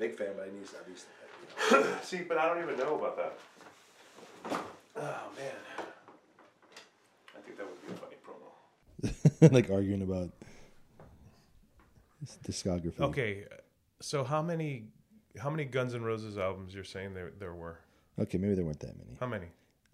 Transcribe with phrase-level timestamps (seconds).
[0.00, 1.06] big fan, but I need to at least.
[1.70, 1.96] You know.
[2.02, 3.38] See, but I don't even know about that.
[4.96, 5.86] oh man.
[7.36, 9.52] I think that would be a funny promo.
[9.52, 10.30] like arguing about
[12.46, 13.00] discography.
[13.00, 13.44] Okay,
[14.00, 14.86] so how many
[15.38, 17.78] how many Guns N' Roses albums you're saying there there were?
[18.18, 19.16] Okay, maybe there weren't that many.
[19.20, 19.46] How many?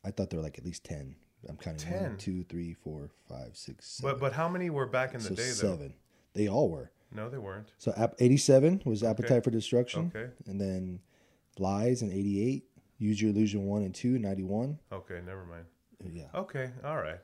[0.04, 1.16] I thought there were like at least ten.
[1.48, 2.02] I'm counting 10?
[2.02, 4.14] one, two, three, four, five, six, seven.
[4.14, 5.74] But but how many were back in the so day though?
[5.74, 5.94] seven.
[6.34, 6.90] They all were.
[7.14, 7.68] No, they weren't.
[7.78, 10.12] So ap- 87 was Appetite for Destruction.
[10.14, 10.30] Okay.
[10.46, 11.00] And then
[11.58, 12.64] Lies in 88.
[12.98, 14.78] Use Your Illusion 1 and 2 91.
[14.92, 15.64] Okay, never mind.
[16.12, 16.24] Yeah.
[16.34, 17.18] Okay, all right.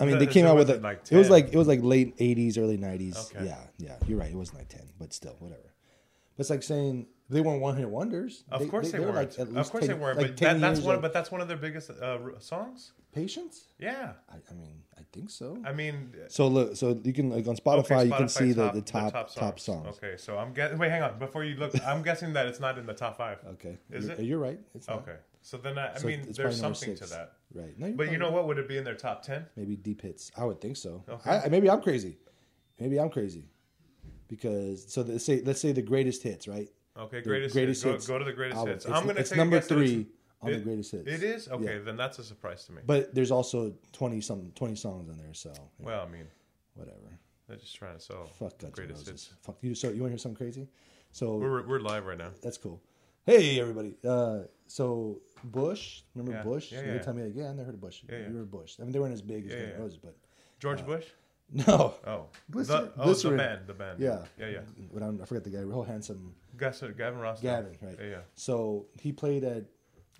[0.00, 2.16] I mean, they came out with a, like it was like it was like late
[2.18, 3.30] 80s, early 90s.
[3.30, 3.46] Okay.
[3.46, 3.96] Yeah, yeah.
[4.08, 4.30] You're right.
[4.30, 5.72] It wasn't like 10, but still, whatever.
[6.36, 8.42] But it's like saying they weren't one hit wonders.
[8.50, 9.38] Of course they, were weren't.
[9.38, 10.18] Like of course 10 they weren't.
[10.18, 10.96] like but that, that's one.
[10.96, 12.92] of But that's one of their biggest uh, songs.
[13.14, 13.68] Patience.
[13.78, 14.12] Yeah.
[14.28, 15.58] I, I mean, I think so.
[15.64, 18.52] I mean, So look, so you can like on Spotify, okay, you can Spotify see
[18.52, 19.96] the, the top top songs.
[19.96, 20.78] Okay, so I'm guessing.
[20.78, 21.18] Wait, hang on.
[21.18, 23.38] Before you look, I'm guessing that it's not in the top five.
[23.54, 24.20] Okay, Is you're, it?
[24.20, 24.60] You're right.
[24.74, 24.98] It's not.
[24.98, 27.10] Okay, so then I, I So mean, it's there's probably number something to six.
[27.12, 27.32] that.
[27.54, 27.78] Right.
[27.78, 28.46] No, you're But you probably know what?
[28.48, 29.46] Would it be in their top ten?
[29.56, 30.30] Maybe deep hits.
[30.36, 31.02] I would think so.
[31.08, 31.30] Okay.
[31.44, 32.18] I, maybe I'm crazy.
[32.80, 33.44] Maybe I'm crazy.
[34.28, 36.68] Because so let's say let's say the greatest hits, right?
[36.98, 37.92] Okay, The greatest, greatest hits.
[37.94, 38.72] hits Go, go to the greatest album.
[38.74, 38.84] hits.
[38.86, 40.06] It's- I'm gonna it's take number guess that it's- three
[40.44, 41.06] on the greatest hits.
[41.10, 41.76] It is okay.
[41.76, 41.82] Yeah.
[41.84, 42.82] Then that's a surprise to me.
[42.86, 46.26] But there's also twenty some twenty songs on there, so yeah, well, I mean,
[46.74, 46.98] whatever.
[47.48, 49.30] they're just trying to sell Fuck Guns greatest hits.
[49.42, 49.74] Fuck you.
[49.74, 50.68] So you want to hear something crazy?
[51.12, 52.30] So We're we're live right now.
[52.42, 52.80] that's cool.
[53.26, 53.94] Hey everybody.
[54.06, 56.42] Uh, so Bush, remember Yeah.
[56.42, 56.72] Bush?
[56.72, 56.98] Yeah, you yeah.
[56.98, 58.02] tell me like, yeah, I never heard of Bush.
[58.08, 58.28] Yeah, yeah.
[58.28, 58.76] You were Bush.
[58.80, 59.76] I mean, they weren't as big as Yeah, yeah.
[59.78, 60.16] Roses, but
[60.58, 61.04] George Bush.
[61.52, 61.94] no.
[62.06, 63.36] Oh, the, oh, the Glycerine.
[63.36, 64.00] band, the band.
[64.00, 64.60] Yeah, yeah, yeah.
[64.92, 65.58] But I'm, I forget the guy.
[65.60, 67.40] Real handsome Gavin Ross.
[67.40, 67.96] Gavin, right?
[68.00, 68.16] Yeah, yeah.
[68.34, 69.66] So he played at the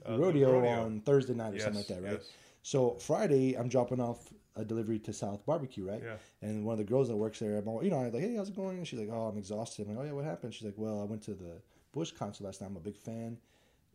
[0.09, 0.85] Uh, rodeo, rodeo.
[0.85, 2.13] on Thursday night or Yes, something like that, right?
[2.21, 2.31] yes.
[2.63, 6.03] So Friday, I'm dropping off a delivery to South Barbecue, right?
[6.03, 6.17] Yeah.
[6.43, 8.37] And one of the girls that works there, I'm all, you know, I'm like, hey,
[8.37, 8.79] how's it going?
[8.79, 9.87] And she's like, oh, I'm exhausted.
[9.89, 10.55] I'm like, oh yeah, what happened?
[10.55, 11.61] She's like, well, I went to the
[11.93, 12.69] Bush concert last night.
[12.69, 13.37] I'm a big fan.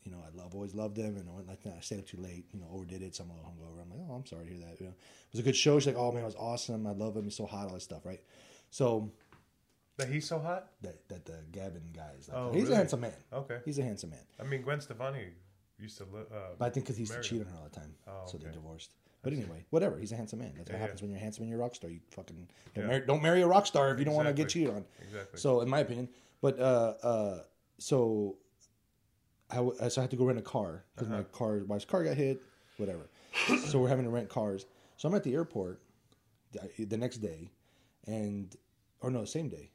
[0.04, 1.76] You know, I love, always loved them, and I went like that.
[1.78, 2.46] I stayed up too late.
[2.54, 3.16] You know, overdid it.
[3.16, 3.82] So I'm a little hungover.
[3.82, 4.80] I'm like, oh, I'm sorry to hear that.
[4.80, 5.78] You know, it was a good show.
[5.80, 6.88] She's like, oh man, it was awesome.
[6.88, 7.26] I love him.
[7.26, 7.68] He's so hot.
[7.68, 8.22] All this stuff, right?
[8.70, 9.12] So
[9.98, 10.70] That he's so hot.
[10.82, 12.74] that that the Gavin guy is like, Oh, he's really?
[12.76, 13.14] a handsome man.
[13.34, 13.58] Okay.
[13.66, 14.24] He's a handsome man.
[14.40, 15.26] I mean, Gwen Stefani
[15.80, 16.04] used to.
[16.06, 17.94] Li- uh, But I think because he used to cheat on her all the time,
[18.08, 18.54] Oh, so they okay.
[18.56, 18.92] divorced.
[19.22, 19.98] But anyway, whatever.
[19.98, 20.54] He's a handsome man.
[20.58, 21.06] That's what happens yeah.
[21.06, 21.90] when you're handsome and you're a rock star.
[21.90, 22.88] You fucking don't, Yeah.
[22.90, 24.86] marry, don't marry a rock star if you don't want to get cheated on.
[25.02, 25.40] Exactly.
[25.40, 26.08] So, in my opinion,
[26.42, 27.44] but uh, uh,
[27.80, 28.38] so
[29.50, 31.18] I, w- so I had to go rent a car because Uh-huh.
[31.18, 32.42] my car, wife's car got hit.
[32.78, 33.10] Whatever.
[33.68, 34.66] so we're having to rent cars.
[34.96, 35.82] So I'm at the airport
[36.78, 37.52] the next day,
[38.08, 38.56] and
[39.02, 39.70] or no, same day.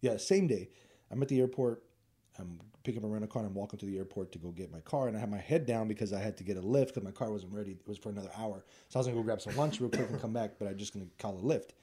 [0.00, 0.70] Yeah, same day.
[1.10, 1.84] I'm at the airport.
[2.38, 4.72] I'm picking up a rental car and I'm walking to the airport to go get
[4.72, 5.08] my car.
[5.08, 7.10] And I had my head down because I had to get a lift because my
[7.10, 7.72] car wasn't ready.
[7.72, 8.64] It was for another hour.
[8.88, 10.68] So I was going to go grab some lunch real quick and come back, but
[10.68, 11.74] I'm just going to call a lift.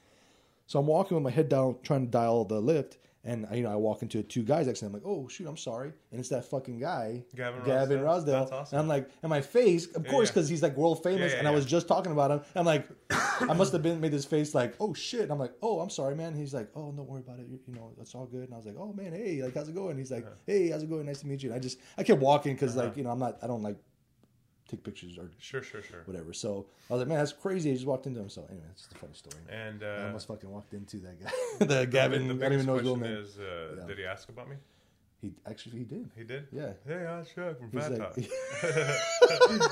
[0.66, 2.98] So I'm walking with my head down, trying to dial the lift.
[3.22, 4.88] And you know, I walk into two guys next to me.
[4.88, 7.98] I'm like, "Oh shoot, I'm sorry." And it's that fucking guy, Gavin Gavin?
[8.00, 8.24] Rossdale.
[8.24, 8.78] That's awesome.
[8.78, 10.32] And I'm like, and my face, of course, yeah.
[10.34, 12.40] because he's like world famous, Yeah, yeah, and I was just talking about him.
[12.56, 15.52] I'm like, I must have been made this face like, "Oh shit." And I'm like,
[15.62, 17.46] "Oh, I'm sorry, man." He's like, "Oh, don't worry about it.
[17.46, 19.68] You, you know, it's all good." And I was like, "Oh man, hey, like, how's
[19.68, 20.34] it going?" He's like, Uh-huh.
[20.46, 21.04] "Hey, how's it going?
[21.04, 23.18] Nice to meet you." And I just, I kept walking because like, you know, I'm
[23.18, 23.76] not, I don't like
[24.70, 26.02] take pictures or sure, sure, sure.
[26.04, 26.32] whatever.
[26.32, 27.70] So I was like, man, that's crazy.
[27.70, 28.28] I just walked into him.
[28.28, 29.42] So anyway, it's just a funny story.
[29.50, 31.30] And I uh, almost fucking walked into that guy,
[31.66, 32.28] the Gavin.
[32.28, 33.12] the I don't even know his real name.
[33.12, 33.86] is, uh, Yeah.
[33.86, 34.56] did he ask about me?
[35.20, 36.10] He actually he did.
[36.16, 36.46] He did.
[36.50, 36.72] Yeah.
[36.86, 38.16] Hey, I'm Chuck from Fat Talk.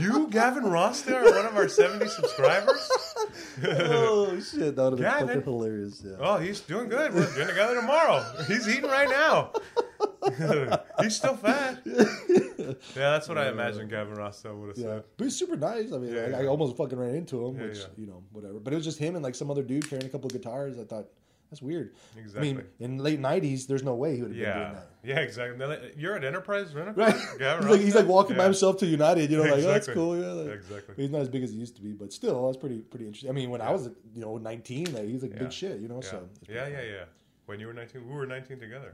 [0.00, 2.90] You, Gavin Rossdale, are one of our 70 subscribers?
[3.66, 6.02] oh shit, that would have been fucking hilarious.
[6.04, 6.16] Yeah.
[6.18, 7.12] Oh, he's doing good.
[7.12, 8.24] We're getting together tomorrow.
[8.46, 9.52] He's eating right now.
[11.02, 11.82] he's still fat.
[12.96, 15.04] Yeah, that's what I imagine Gavin Rossdale would have Yeah, said.
[15.16, 15.92] but he's super nice.
[15.92, 17.84] I mean, Yeah, I, I almost fucking ran into him, Yeah, which yeah.
[17.96, 18.58] you know, whatever.
[18.60, 20.78] But it was just him and like some other dude carrying a couple of guitars.
[20.78, 21.06] I thought
[21.50, 21.94] that's weird.
[22.36, 24.86] I mean, in late '90s, there's no way he would have been doing that.
[25.04, 25.92] yeah, exactly.
[25.96, 26.96] You're at Enterprise Right?
[27.38, 28.48] Gavin he's, like, he's like walking by Yeah.
[28.48, 29.30] himself to United.
[29.30, 29.94] You know, like oh, that's Exactly.
[29.94, 30.18] cool.
[30.20, 30.94] Yeah, like, Exactly.
[30.96, 33.30] He's not as big as he used to be, but still, that's pretty pretty interesting.
[33.30, 35.38] I mean, when I was you know 19, like, he's like Yeah.
[35.38, 35.78] big shit.
[35.80, 36.10] You know, Yeah.
[36.10, 37.04] so yeah, yeah, yeah.
[37.46, 38.92] When you were 19, we were 19 together.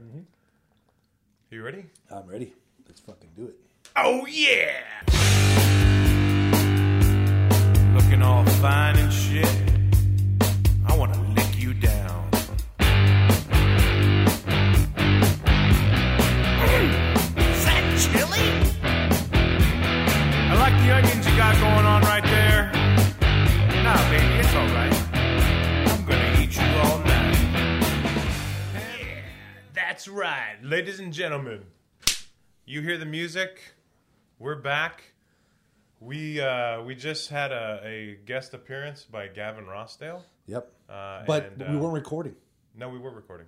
[1.51, 1.85] Are you ready?
[2.11, 2.53] I'm ready.
[2.91, 3.55] Let's fucking do it.
[3.95, 4.83] Oh yeah!
[7.95, 9.47] Looking all fine and shit.
[10.85, 12.27] I want to lick you down.
[17.37, 18.49] Is that chili?
[20.49, 22.73] I like the onions you got going on right there.
[23.85, 24.93] Nah, baby, it's all right.
[25.87, 27.37] I'm gonna eat you all night.
[28.73, 29.21] Yeah,
[29.73, 31.63] that's right, ladies and gentlemen.
[32.71, 33.59] You hear the music?
[34.39, 35.03] We're back.
[35.99, 40.21] We uh, we just had a, a guest appearance by Gavin Rossdale.
[40.47, 40.71] Yep.
[40.89, 42.33] Uh, But, and, we uh, weren't recording.
[42.73, 43.47] No, we were recording.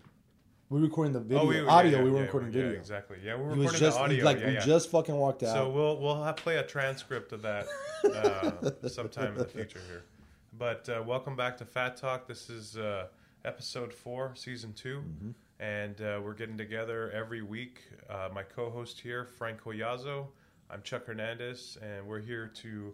[0.67, 1.99] we were recording the video, Oh, we, yeah, audio.
[1.99, 2.71] yeah, we were yeah, recording video.
[2.71, 3.15] exactly.
[3.23, 4.25] Yeah, we were was recording just the audio.
[4.25, 5.55] like we just fucking walked out.
[5.55, 7.67] So we'll we'll have, play a transcript of that
[8.03, 10.03] uh, sometime in the future here.
[10.51, 12.27] But uh, welcome back to Fat Talk.
[12.27, 13.07] This is uh,
[13.45, 15.31] episode four, season 2 Mm-hmm.
[15.63, 17.83] And uh, we're getting together every week.
[18.09, 20.27] Uh, my co-host here, Frank Collazo.
[20.69, 22.93] I'm Chuck Hernandez, and we're here to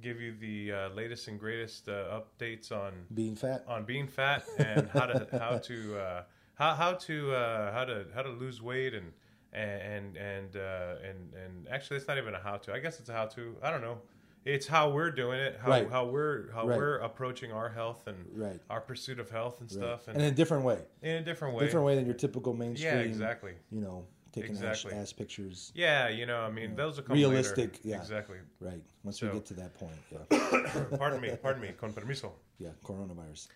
[0.00, 3.64] give you the uh, latest and greatest uh, updates on being fat.
[3.68, 6.22] on being fat and how to how to uh,
[6.54, 9.12] how how to uh, how to how to lose weight and
[9.52, 12.72] and and uh, and and actually it's not even a how to.
[12.72, 13.56] I guess it's a how to.
[13.62, 13.98] I don't know.
[14.46, 15.58] It's how we're doing it.
[15.60, 15.90] How Right.
[15.90, 16.78] how we're how Right.
[16.78, 18.60] we're approaching our health and Right.
[18.70, 21.56] our pursuit of health and stuff and, and in a different way, in a different
[21.56, 21.64] way.
[21.64, 22.94] different way than your typical mainstream.
[22.94, 23.54] Yeah, exactly.
[23.72, 24.92] You know, taking Exactly.
[24.92, 25.72] ass, ass pictures.
[25.74, 27.28] Yeah, you know, I mean, those will come later.
[27.28, 27.88] Realistic, Later.
[27.88, 27.96] yeah.
[27.98, 28.38] Exactly.
[28.60, 28.82] Right.
[29.02, 31.36] Once So- we get to that point, yeah, pardon me.
[31.42, 31.72] Pardon me.
[31.76, 32.32] Con permiso.
[32.58, 33.48] yeah, coronavirus.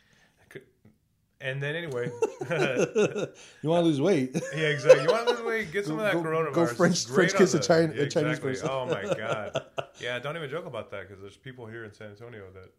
[1.43, 2.11] And then anyway,
[2.51, 4.35] You want to lose weight?
[4.55, 5.05] Yeah, exactly.
[5.05, 5.73] You want to lose weight?
[5.73, 6.55] Get some of that Go- coronavirus.
[6.55, 8.69] go French- French kiss on a the- China- Yeah, a Chinese person.
[8.71, 9.65] Oh my god.
[10.01, 12.71] Yeah, don't even joke about that because there's people here in San Antonio that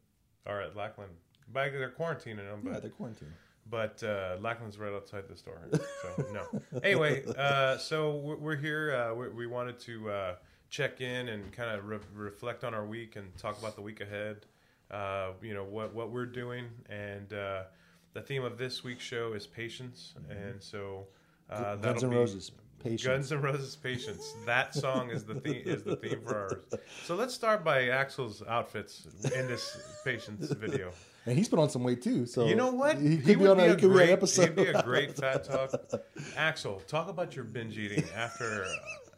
[0.51, 1.11] are at Lackland.
[1.53, 3.31] But they're quarantining them, yeah, they're quarantined.
[3.69, 5.59] but uh, Lackland's right outside the store.
[6.01, 6.61] So no.
[6.83, 8.95] Anyway, uh, so we're, here.
[8.95, 10.35] Uh, we, we wanted to uh,
[10.71, 14.01] check in and kind of re- reflect on our week and talk about the week
[14.01, 14.45] ahead.
[14.89, 17.63] Uh, you know what what we're doing, and uh,
[18.13, 21.07] the theme of this week's show is patience, and so.
[21.49, 23.03] Uh, Guns N' Roses, patience.
[23.03, 24.33] Guns N' Roses Patience.
[24.45, 26.79] That song is the theme is the theme for ours.
[27.03, 29.05] So let's start by Axl's outfits
[29.35, 30.91] in this Patience video.
[31.25, 32.25] And he's put on some weight too.
[32.25, 32.97] So You know what?
[32.97, 34.49] He could be would on a, a could great episode.
[34.49, 35.71] he'd be a great fat talk.
[36.37, 38.65] Axel, talk about your binge eating after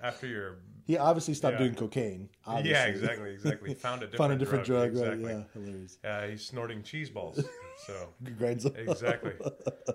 [0.01, 1.59] after your he obviously stopped Yeah.
[1.59, 2.29] doing cocaine.
[2.45, 2.71] Obviously.
[2.71, 5.25] yeah exactly exactly found a different Found a different drug, exactly.
[5.25, 5.35] right?
[5.55, 5.97] Yeah, hilarious.
[6.03, 7.43] Uh, he's snorting cheese balls.
[7.87, 8.77] So Grinds up.
[8.77, 9.33] exactly.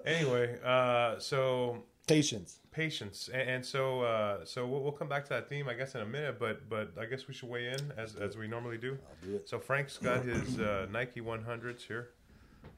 [0.07, 2.61] Anyway, uh, so Patience.
[2.73, 5.95] patience and, and so uh, so we'll, we'll come back to that theme i guess
[5.95, 8.79] in a minute but but i guess we should weigh in as, as we normally
[8.79, 9.47] do do it.
[9.49, 12.09] so frank's got his uh, nike 100s here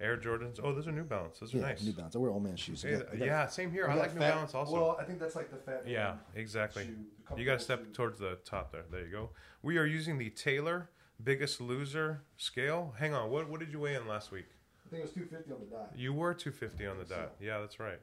[0.00, 2.16] air jordans oh those are new balance those are Yeah, nice New Balance.
[2.16, 2.84] I wear old man shoes.
[2.84, 5.18] I Hey, got- yeah same here i, like new fat- balance also Well, I think
[5.18, 5.86] that's like the fat.
[5.86, 6.96] yeah exactly shoe,
[7.36, 7.92] you got to step shoe.
[7.92, 9.30] towards the top there there you go
[9.62, 10.88] we are using the taylor
[11.22, 14.46] biggest loser scale hang on what, what did you weigh in last week
[14.86, 15.92] I think it was 250 on the dot.
[15.94, 18.00] you were 250 on the dot yeah that's right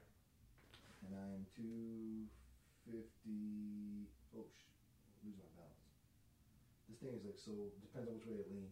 [1.08, 4.08] And I'm 250.
[4.38, 4.70] Oh, sh-
[5.26, 5.88] lose my balance.
[6.90, 7.52] This thing is like so,
[7.82, 8.68] depends on which way it lean.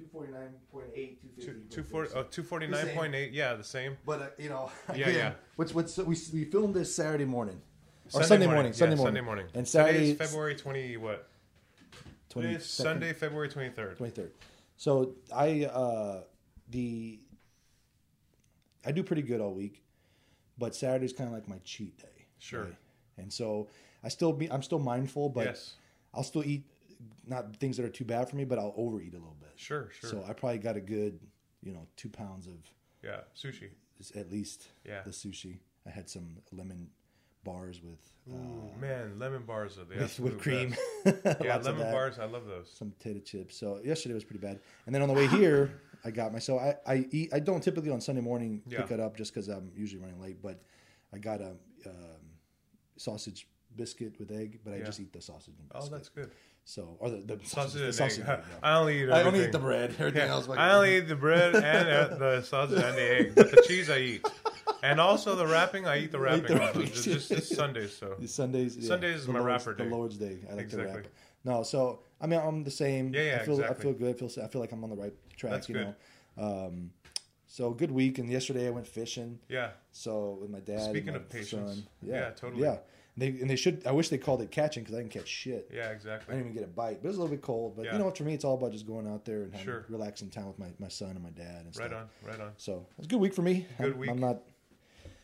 [0.00, 1.42] 249.8, 250.
[1.44, 5.32] Two, 240, oh, 249.8 yeah the same But, uh, you know, Yeah, again, yeah.
[5.56, 7.60] What's, what's, we, we filmed this Saturday morning.
[8.06, 8.56] Or Sunday, Sunday, morning.
[8.56, 8.72] morning.
[8.72, 9.16] Sunday yeah, morning.
[9.16, 9.46] Sunday morning.
[9.54, 10.10] And Saturday.
[10.10, 11.28] is February 20 what?
[12.28, 13.96] Today is Sunday, February 23rd.
[13.96, 14.28] 23rd.
[14.76, 16.20] So I uh
[16.68, 17.18] the
[18.84, 19.82] I do pretty good all week,
[20.58, 22.26] but Saturday's kind of like my cheat day.
[22.38, 22.68] Sure.
[23.16, 23.68] And so
[24.04, 25.74] I still be I'm still mindful, but yes.
[26.12, 26.64] I'll still eat
[27.26, 29.52] not things that are too bad for me, but I'll overeat a little bit.
[29.56, 30.10] Sure, sure.
[30.10, 31.18] So I probably got a good,
[31.62, 32.54] you know, two pounds of
[33.02, 33.70] yeah, sushi.
[34.14, 35.02] at least Yeah.
[35.02, 35.58] the sushi.
[35.86, 36.90] I had some lemon
[37.44, 40.74] bars with uh, Ooh, man, lemon bars are the with, with cream.
[41.40, 42.72] Yeah, lemon bars, I love those.
[42.76, 43.56] some potato chips.
[43.56, 44.58] So yesterday was pretty bad.
[44.86, 46.60] And then on the way here, I got myself.
[46.60, 49.70] I I eat I don't typically on Sunday morning pick it up just because I'm
[49.76, 50.42] usually running late.
[50.42, 50.60] But
[51.14, 51.56] I got a
[51.86, 52.22] um,
[52.96, 53.46] sausage
[53.76, 54.84] biscuit with egg, but I Yeah.
[54.84, 55.92] just eat the sausage and Oh, biscuit.
[55.92, 56.30] that's good.
[56.68, 58.26] So or the, the Sausage the and sausage egg.
[58.26, 58.58] yeah.
[58.62, 59.90] I only eat I only eat the bread.
[59.98, 63.18] Everything Yeah, else, like, I only eat the bread and uh, the sausage and the
[63.20, 64.26] egg, but the cheese I eat,
[64.82, 65.86] and also the wrapping.
[65.86, 66.42] I eat the wrapping.
[66.42, 66.86] the wrapping.
[66.86, 68.76] Just, just this Sunday, so Sundays.
[68.76, 69.90] Yeah, Sundays is the my Lord's, rapper The day.
[69.90, 70.38] Lord's Day.
[70.50, 70.90] I like Exactly.
[70.92, 71.06] to rap.
[71.44, 73.14] No, so I mean I'm the same.
[73.14, 73.76] Yeah, yeah, I feel exactly.
[73.78, 74.16] I feel good.
[74.16, 75.52] I feel I feel like I'm on the right track.
[75.52, 75.94] That's you good.
[76.36, 76.66] know.
[76.66, 76.90] Um,
[77.46, 79.38] so good week, and yesterday I went fishing.
[79.48, 79.70] yeah.
[79.92, 80.78] So with my dad.
[80.80, 81.74] and Speaking my of patience.
[81.74, 81.86] son.
[82.02, 82.62] Yeah, totally.
[82.64, 82.78] Yeah,
[83.16, 83.86] they and they should.
[83.86, 85.70] I wish they called it catching because I didn't catch shit.
[85.72, 86.32] Yeah, exactly.
[86.34, 87.76] I didn't even get a bite, but it was a little bit cold.
[87.76, 87.92] But Yeah.
[87.92, 88.16] you know what?
[88.18, 89.86] For me, it's all about just going out there and having Sure.
[89.88, 91.90] relaxing time with my, my son and my dad and stuff.
[91.90, 92.52] Right on, right on.
[92.58, 93.66] So it was a good week for me.
[93.78, 94.10] Good I'm, week.
[94.10, 94.42] I'm not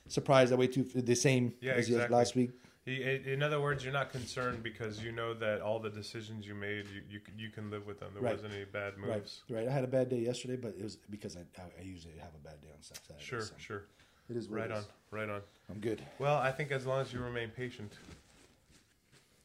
[0.09, 0.53] surprised.
[0.53, 2.17] I weighed two the same Yeah, as exactly.
[2.17, 2.51] last week.
[2.85, 6.87] In other words, you're not concerned because you know that all the decisions you made,
[6.89, 8.11] you you, you can live with them.
[8.13, 8.33] There Right.
[8.33, 9.45] wasn't any bad moves.
[9.49, 9.69] right.
[9.69, 12.35] I had a bad day yesterday, but it was because I, I, I usually have
[12.35, 13.23] a bad day on Saturday.
[13.23, 13.85] Sure, so sure.
[14.33, 15.43] It is what Right it on, right on.
[15.71, 16.01] I'm good.
[16.19, 17.93] Well, I think as long as you remain patient,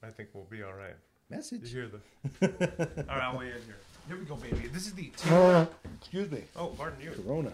[0.01, 0.96] I think we'll be all right.
[1.29, 1.74] Message.
[1.74, 3.06] you hear the?
[3.10, 3.75] all right, I'll weigh in here.
[4.08, 4.70] Here we go, baby.
[4.70, 5.12] This is the.
[6.00, 6.44] Excuse me.
[6.56, 7.12] Oh, pardon you.
[7.22, 7.51] Corona.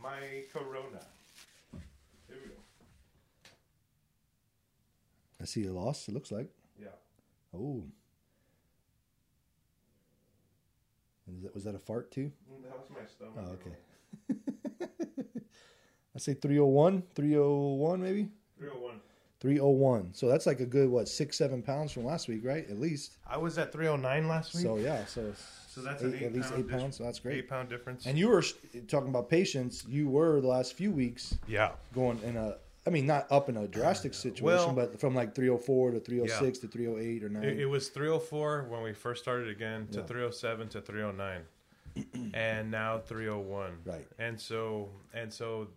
[0.00, 1.00] My Corona.
[2.28, 2.54] Here we go.
[5.42, 6.06] I see a loss.
[6.06, 6.50] It looks like.
[6.80, 6.86] Yeah.
[7.52, 7.82] Oh.
[11.26, 12.30] And that, was that a fart too?
[12.48, 13.34] Mm, that was my stomach.
[13.38, 14.50] Oh, okay.
[16.14, 18.28] I say 301, 301 maybe
[18.58, 19.00] 301.
[19.40, 20.14] 301.
[20.14, 22.68] So that's like a good what six seven pounds from last week, right?
[22.70, 23.18] At least.
[23.26, 24.62] I was at 309 last week.
[24.62, 25.32] So yeah, so
[25.68, 26.96] So that's eight- an eight at least eight pounds.
[26.96, 27.38] So that's great.
[27.38, 28.06] Eight pound difference.
[28.06, 28.42] And you were
[28.88, 29.84] talking about patience.
[29.88, 31.72] You were the last few weeks yeah.
[31.94, 32.56] going in a.
[32.86, 36.58] I mean, not up in a drastic situation, Well- but from like 304 to 306
[36.60, 37.42] to 308 or 9.
[37.42, 40.06] It, it was 304 when we first started again to Yeah.
[40.06, 41.40] 307 to 309,
[42.34, 43.78] and now 301.
[43.84, 44.06] Right.
[44.18, 45.68] And so and so,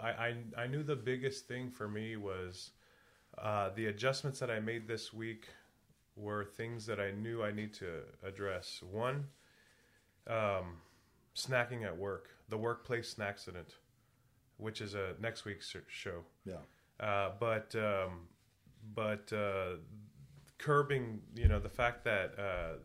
[0.00, 2.70] I I, I knew the biggest thing for me was
[3.38, 5.48] uh, the adjustments that I made this week
[6.16, 8.82] were things that I knew I need to address.
[8.90, 9.26] One,
[10.26, 10.78] um,
[11.34, 13.74] snacking at work, the workplace snacksident,
[14.56, 16.24] which is a next week's show.
[16.44, 16.56] yeah.
[16.98, 18.28] Uh, but um,
[18.94, 19.76] but uh,
[20.58, 22.78] curbing, you know, the fact that uh,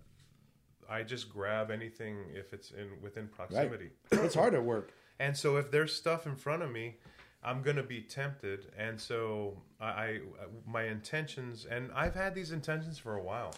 [0.92, 3.92] I just grab anything if it's in within proximity.
[4.12, 4.92] it's hard at work.
[5.20, 6.96] And so if there's stuff in front of me,
[7.44, 8.72] I'm gonna be tempted.
[8.78, 10.20] And so I, I
[10.68, 13.54] my intentions, and I've had these intentions for a while.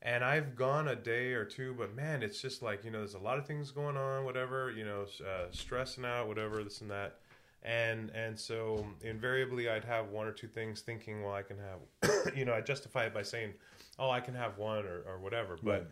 [0.00, 3.14] And I've gone a day or two, but man, it's just like you know, there's
[3.14, 6.90] a lot of things going on, whatever you know, uh, stressing out, whatever this and
[6.90, 7.16] that,
[7.64, 12.32] and and so invariably I'd have one or two things thinking, well, I can have,
[12.36, 13.54] you know, I justify it by saying,
[13.98, 15.86] oh, I can have one or, or whatever, but Right.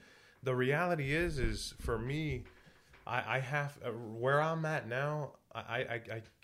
[0.46, 2.44] The reality is, is for me,
[3.06, 5.32] I, I have uh, where I'm at now.
[5.54, 6.00] I, I,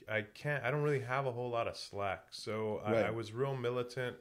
[0.08, 0.62] I, I can't.
[0.64, 2.24] I don't really have a whole lot of slack.
[2.30, 3.06] So I, Right.
[3.06, 4.16] I was real militant.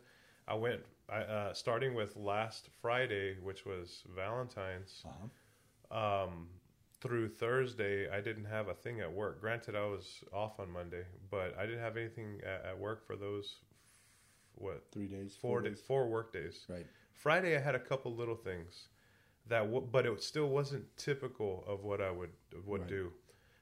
[0.48, 6.24] I went I, uh, starting with last Friday, which was Valentine's, Uh-huh.
[6.26, 6.48] um,
[7.02, 8.08] through Thursday.
[8.10, 9.42] I didn't have a thing at work.
[9.42, 13.16] Granted, I was off on Monday, but I didn't have anything at, at work for
[13.16, 13.56] those
[14.56, 15.36] what Three days.
[15.42, 15.78] four days.
[15.78, 16.66] days, four work days.
[16.70, 16.86] Right.
[17.14, 18.88] Friday, I had a couple little things
[19.48, 22.32] that, w- but it still wasn't typical of what I would
[22.66, 22.90] would Right.
[22.90, 23.12] do,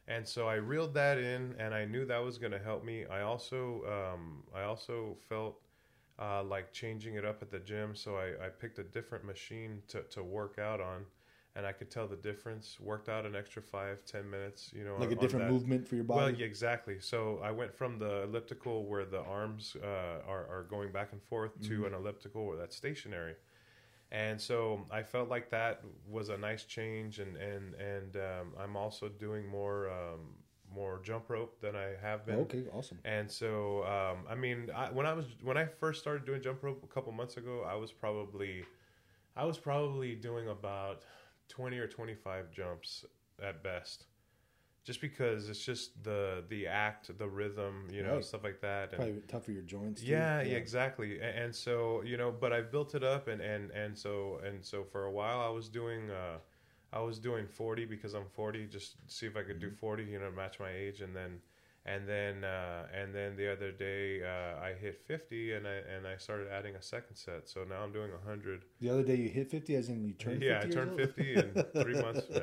[0.07, 3.05] and so I reeled that in, and I knew that was going to help me.
[3.05, 5.62] I also, um, I also felt
[6.19, 9.81] uh, like changing it up at the gym, so I, I picked a different machine
[9.88, 11.05] to, to work out on,
[11.55, 12.77] and I could tell the difference.
[12.79, 15.95] Worked out an extra five, ten minutes, you know, Like on- a different movement for
[15.95, 16.19] your body.
[16.19, 17.00] Well, yeah, exactly.
[17.00, 19.88] So I went from the elliptical where the arms uh,
[20.27, 21.81] are, are going back and forth Mm-hmm.
[21.81, 23.36] to an elliptical where that's stationary.
[24.11, 28.75] And so I felt like that was a nice change, and and and um, I'm
[28.75, 30.35] also doing more um,
[30.73, 32.39] more jump rope than I have been.
[32.39, 32.99] Okay, awesome.
[33.05, 36.63] And so, um, I mean, I, when I was when I first started doing jump
[36.63, 38.63] rope a couple months ago, I was probably,
[39.35, 41.03] I was probably doing about
[41.47, 43.05] twenty or twenty five jumps
[43.43, 44.05] at best,
[44.89, 48.25] just because it's just the the act, the rhythm, you know, Right.
[48.25, 48.86] stuff like that.
[48.91, 50.01] And Probably tough for your joints.
[50.01, 50.08] too.
[50.08, 51.19] yeah, yeah, exactly.
[51.19, 54.65] A- And, so you know, but I've built it up, and and and so and
[54.65, 56.10] so for a while I was doing.
[56.10, 56.39] Uh,
[56.91, 59.75] I was doing 40 because I'm 40, just see if I could Mm-hmm.
[59.75, 61.31] do 40, you know, match my age, and then,
[61.86, 66.05] and then, uh, and then the other day uh, I hit 50, and I and
[66.07, 68.65] I started adding a second set, so now I'm doing 100.
[68.81, 71.00] The other day you hit 50, as in you turned 50 Yeah, I turned old?
[71.00, 72.25] 50 in three months.
[72.29, 72.39] Yeah.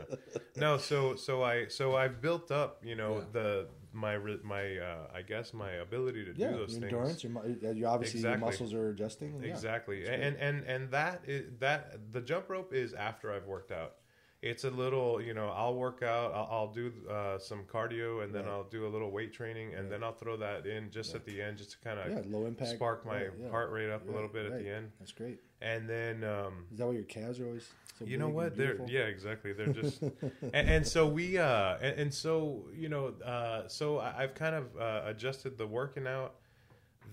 [0.56, 3.24] No, so so I so I've built up, you know, Yeah.
[3.32, 6.92] the my my uh, I guess my ability to Yeah, do those your things.
[6.92, 7.24] endurance.
[7.24, 8.22] Your, uh, obviously Exactly.
[8.22, 9.42] your muscles are adjusting.
[9.44, 13.70] Exactly, That's and and and that is that the jump rope is after I've worked
[13.72, 13.94] out.
[14.42, 18.34] It's a little, you know, I'll work out, I'll, I'll do uh, some cardio, and
[18.34, 18.50] then Right.
[18.52, 21.40] I'll do a little weight training, and then I'll throw that in just at the
[21.40, 22.72] end, just to kind of Yeah, low impact.
[22.72, 23.50] spark my Right, yeah.
[23.50, 25.40] heart rate up a little bit at the end, That's great.
[25.62, 26.22] and then.
[26.22, 29.54] Um, Is that why your calves are always so you know what they're yeah exactly
[29.54, 30.02] they're just
[30.52, 34.54] and, and so we uh and, and so you know uh so I- i've kind
[34.54, 36.34] of uh, adjusted the working out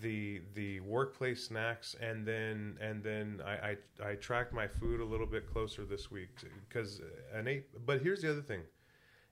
[0.04, 5.06] the the workplace snacks and then and then I, I i tracked my food a
[5.06, 6.30] little bit closer this week
[6.70, 7.02] because
[7.34, 8.62] an eight but here's the other thing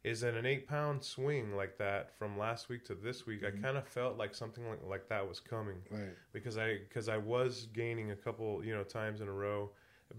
[0.04, 3.50] is that an eight pound swing like that from last week to this week i
[3.52, 3.64] mm-hmm.
[3.64, 6.16] kind of felt like something like, like that was coming Right.
[6.34, 9.70] because I because I was gaining a couple you know times in a row,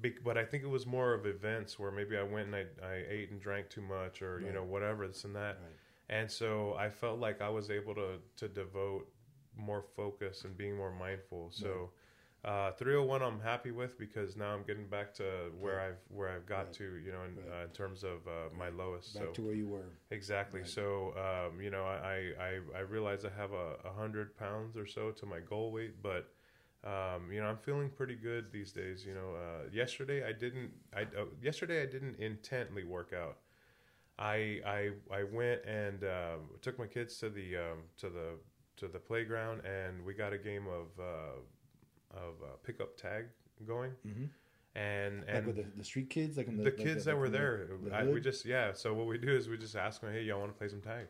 [0.03, 2.65] Bec- but I think it was more of events where maybe I went and I,
[2.87, 6.19] I ate and drank too much or you know whatever this and that, Right.
[6.19, 9.09] and so I felt like I was able to to devote
[9.57, 11.51] more focus and being more mindful.
[11.53, 11.91] So.
[12.45, 16.45] Uh, 301 I'm happy with because now I'm getting back to where I've where I've
[16.45, 16.73] got Right.
[16.73, 17.61] to you know in, Right.
[17.61, 19.85] uh, in terms of uh, my lowest Back so to where you were.
[20.11, 20.61] Exactly.
[20.61, 20.69] Right.
[20.69, 24.87] So, um, you know, I, I, I realize I have a, a hundred pounds or
[24.87, 26.33] so to my goal weight, but,
[26.85, 29.07] um, you know, I'm feeling pretty good these days.
[29.07, 33.39] You know, uh, yesterday I didn't, I, uh, yesterday I didn't intently work out.
[34.19, 38.29] I, I, I went and, um, took my kids to the, um, to the,
[38.77, 43.27] to the playground and we got a game of, uh, of, uh, pickup tag
[43.67, 43.93] going.
[44.07, 44.29] Mhm.
[44.75, 47.11] And, Like and with the, the street kids, like in the the like kids the,
[47.11, 49.59] that were like there the- I, we just yeah so what we do is we
[49.59, 51.09] just ask them hey y'all want to play some tag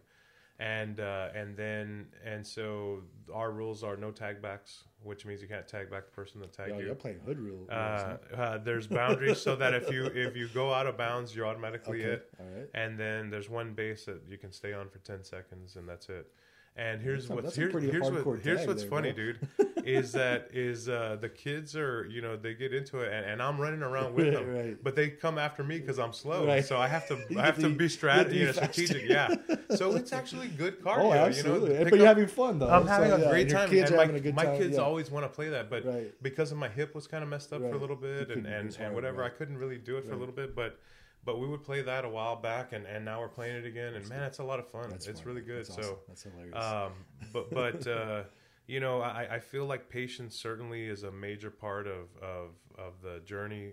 [0.58, 3.02] and uh, and then and so
[3.32, 6.52] our rules are no tag backs, which means you can't tag back the person that
[6.52, 6.86] tagged Yo, you.
[6.86, 7.66] you're playing hood rule.
[7.70, 11.46] Uh, uh, there's boundaries so that if you if you go out of bounds, you're
[11.46, 12.28] automatically Okay, it.
[12.38, 12.68] right.
[12.74, 16.08] And then there's one base that you can stay on for ten seconds, and that's
[16.10, 16.30] it.
[16.74, 19.24] And here's That's what's that's a here's, pretty here's, what, here's what's there, funny, bro.
[19.34, 19.48] dude,
[19.84, 23.42] is that is uh, the kids are you know they get into it, and, and
[23.42, 24.82] I'm running around with them, right.
[24.82, 26.64] but they come after me because I'm slow, Right.
[26.64, 28.46] so I have to I have to to- be you strat, have to be you
[28.46, 29.34] know, strategic, yeah.
[29.76, 30.96] So it's actually good cardio.
[31.02, 31.74] oh, You absolutely.
[31.74, 32.70] know, but you're up- having fun though.
[32.70, 33.68] I'm So, having yeah, a great time.
[33.68, 34.56] Kids and my, having a good my time.
[34.56, 34.82] kids yeah.
[34.82, 36.22] always want to play that, but Right.
[36.22, 38.46] because of my hip was kind of messed up for a little bit, You and
[38.46, 39.30] and, and whatever, right.
[39.30, 40.78] I couldn't really do it for a little bit, but
[41.24, 43.94] but we would play that a while back, and, and now we're playing it again,
[43.94, 44.90] and man, it's a lot of fun.
[44.90, 45.28] That's it's fun.
[45.28, 45.66] really good.
[45.66, 45.80] That's so.
[45.80, 45.96] awesome.
[46.08, 46.56] that's hilarious.
[46.56, 46.92] Um,
[47.32, 48.22] but but uh,
[48.66, 52.94] you know, I, I feel like patience certainly is a major part of, of of
[53.02, 53.72] the journey.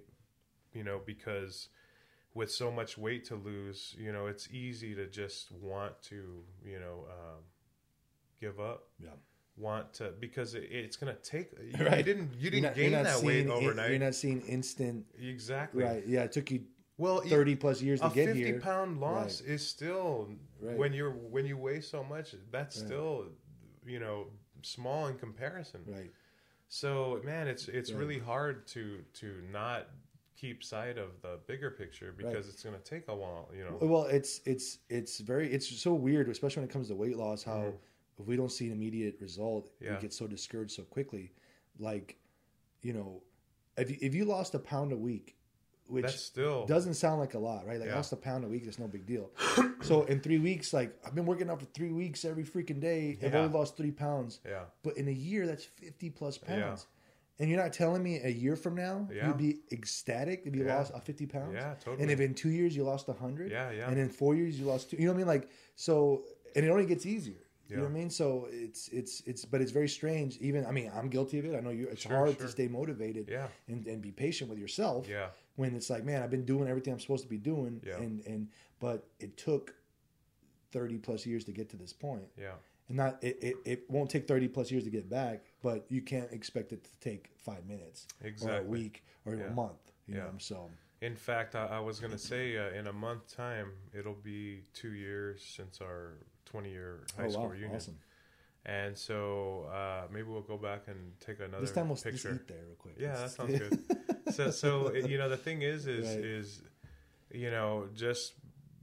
[0.74, 1.70] You know, because
[2.36, 6.80] with so much weight to lose, you know, it's easy to just want to you
[6.80, 7.44] know um,
[8.40, 8.84] give up.
[9.02, 9.10] yeah.
[9.58, 11.50] Want to because it, it's gonna take.
[11.78, 11.98] You, Right.
[11.98, 13.90] you didn't you didn't not- gain that weight in- overnight.
[13.90, 15.06] You're not seeing instant.
[15.20, 15.84] exactly.
[15.84, 16.04] Right.
[16.08, 16.22] Yeah.
[16.24, 16.62] It took you
[17.00, 18.60] Well, 30 plus years to a get 50 here.
[18.60, 19.50] pound loss Right.
[19.50, 20.30] is still
[20.62, 20.78] Right.
[20.78, 22.86] when you're when you weigh so much that's Right.
[22.86, 23.30] still
[23.86, 24.28] you know
[24.62, 26.12] small in comparison Right.
[26.68, 29.88] so man it's it's really hard to to not
[30.36, 33.78] keep sight of the bigger picture because it's going to take a while you know
[33.82, 37.44] Well, it's it's it's very it's so weird, especially when it comes to weight loss.
[37.44, 37.74] How
[38.20, 39.86] if we don't see an immediate result, Mm-hmm.
[39.86, 39.96] Yeah.
[39.96, 41.32] we get so discouraged so quickly.
[41.78, 42.18] Like,
[42.82, 43.24] you know,
[43.78, 45.36] if you, if you lost a pound a week,
[45.90, 47.80] which that's still doesn't sound like a lot, right?
[47.80, 47.94] Like Yeah.
[47.94, 49.32] I lost a pound a week, it's no big deal.
[49.82, 53.18] so in three weeks, like I've been working out for three weeks every freaking day.
[53.20, 53.28] Yeah.
[53.28, 56.48] I've only lost three pounds, yeah but in a year, that's fifty plus Yeah.
[56.62, 56.88] pounds.
[57.42, 59.28] And you're not telling me a year from now Yeah.
[59.28, 60.76] you'd be ecstatic if you Yeah.
[60.78, 61.54] lost a 50 pounds?
[61.54, 62.02] Yeah, totally.
[62.04, 63.50] And if in two years you lost 100?
[63.50, 63.90] Yeah, yeah.
[63.90, 64.98] And in four years you lost two.
[64.98, 65.28] You know what I mean?
[65.28, 67.38] Like, so, and it only gets easier.
[67.70, 68.10] You know what I mean?
[68.10, 70.38] So it's, it's, it's, but it's very strange.
[70.40, 71.56] Even, I mean, I'm guilty of it.
[71.56, 72.48] I know you, it's Sure, hard sure.
[72.48, 73.48] to stay motivated Yeah.
[73.68, 75.28] and, and be patient with yourself yeah
[75.60, 77.82] when it's like, man, I've been doing everything I'm supposed to be doing.
[77.86, 77.98] Yeah.
[77.98, 78.48] And, and,
[78.80, 79.76] but it took
[80.72, 82.52] 30 plus years to get to this point yeah
[82.88, 86.00] and not it, it, it won't take 30 plus years to get back but you
[86.02, 88.08] can't expect it to take five minutes
[88.44, 89.46] or a week or Yeah.
[89.46, 90.26] a month you Yeah.
[90.26, 90.70] know so
[91.02, 94.62] in fact i, I was going to say uh, in a month time it'll be
[94.74, 96.14] two years since our
[96.46, 97.98] 20 year high oh school wow reunion awesome
[98.66, 102.34] and so uh, maybe we'll go back and take another this time we'll just picture
[102.36, 103.80] eat there real quick Yeah, that sounds good.
[104.34, 106.24] so, so you know, the thing is, is, Right.
[106.26, 106.62] is,
[107.32, 108.34] you know, just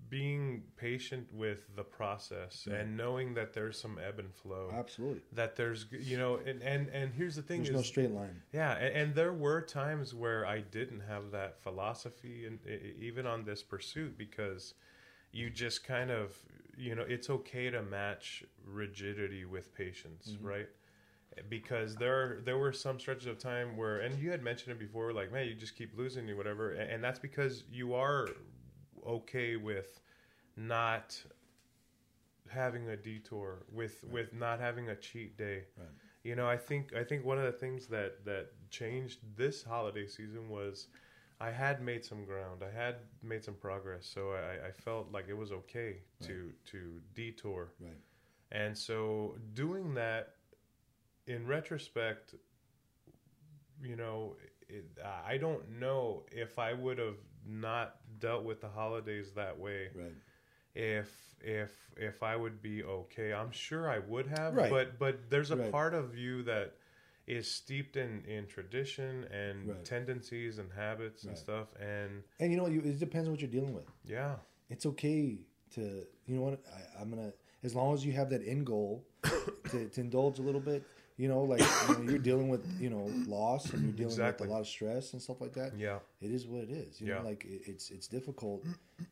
[0.09, 2.81] being patient with the process Right.
[2.81, 4.71] and knowing that there's some ebb and flow.
[4.73, 8.11] absolutely That there's, you know, and and and here's the thing there's is, no straight
[8.13, 12.61] line yeah, and, and there were times where I didn't have that philosophy, and
[13.01, 14.75] even on this pursuit, because
[15.33, 16.35] you just kind of,
[16.77, 20.47] you know, it's okay to match rigidity with patience, Mm-hmm.
[20.47, 20.69] right?
[21.49, 25.13] Because there there were some stretches of time where, and you had mentioned it before,
[25.13, 28.29] like man, you just keep losing you whatever, and, and that's because you are
[29.07, 30.01] okay with
[30.57, 31.23] not
[32.49, 35.89] having a detour with with not having a cheat day Right.
[36.23, 40.07] you know i think i think one of the things that that changed this holiday
[40.07, 40.87] season was
[41.41, 45.27] i had made some ground i had made some progress so i i felt like
[45.29, 47.91] it was okay to to detour right
[48.53, 50.35] and so doing that
[51.27, 52.35] in retrospect
[53.83, 54.37] you know
[54.69, 54.85] it,
[55.27, 60.13] i don't know if i would have not dealt with the holidays that way right
[60.75, 63.33] if if if I would be okay.
[63.33, 64.71] I'm sure I would have, Right.
[64.71, 65.71] but but there's a Right.
[65.73, 66.75] part of you that
[67.27, 69.85] is steeped in in tradition and Right.
[69.85, 73.51] tendencies and habits and stuff and and you know you, it depends on what you're
[73.51, 74.37] dealing with yeah
[74.71, 75.39] it's okay
[75.75, 77.33] to you know what I, i'm gonna
[77.65, 79.05] as long as you have that end goal
[79.71, 80.85] to, to indulge a little bit
[81.17, 84.45] you know like you know, you're dealing with you know loss and you're dealing Exactly.
[84.47, 87.01] with a lot of stress and stuff like that yeah it is what it is.
[87.01, 87.19] You Yeah.
[87.19, 88.65] know, like it, it's it's difficult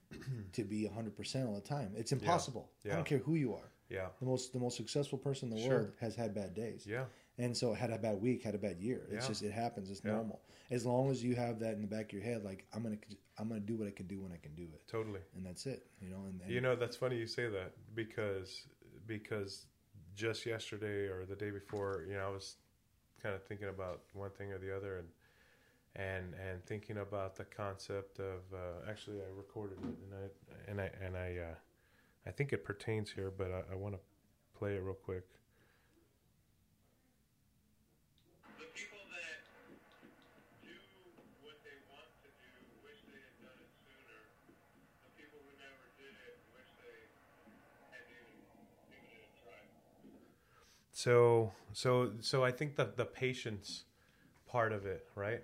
[0.52, 1.92] to be hundred percent all the time.
[1.96, 2.70] It's impossible.
[2.84, 2.94] I Yeah.
[2.96, 3.70] don't care who you are.
[3.90, 5.70] yeah The most the most successful person in the Sure.
[5.78, 6.86] world has had bad days.
[6.86, 7.04] yeah
[7.36, 9.06] And so I had a bad week, had a bad year.
[9.10, 9.28] It's Yeah.
[9.28, 9.90] just it happens.
[9.90, 10.12] It's Yeah.
[10.12, 10.40] normal.
[10.70, 12.98] As long as you have that in the back of your head, like I'm gonna
[13.38, 15.66] I'm gonna do what I can do when I can do it, totally and that's
[15.66, 15.86] it.
[16.00, 18.66] You know, and, and you know that's funny you say that because
[19.06, 19.66] because
[20.14, 22.56] just yesterday or the day before you know I was
[23.22, 25.08] kind of thinking about one thing or the other and
[25.96, 30.80] and and thinking about the concept of uh, actually I recorded it and I and
[30.80, 31.54] I and I uh,
[32.26, 34.00] I think it pertains here but I, I want to
[34.58, 35.24] play it real quick
[51.04, 53.84] So so so I think that the patience
[54.46, 55.42] part of it, right?